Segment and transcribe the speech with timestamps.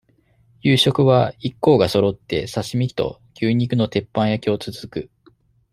[0.63, 5.11] 夕食は、一行がそろって、刺身と、牛肉の鉄板焼きをつつく。